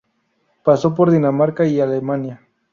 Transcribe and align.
Pasó 0.63 0.95
por 0.95 1.11
Dinamarca 1.11 1.63
y 1.67 1.79
Alemania. 1.79 2.41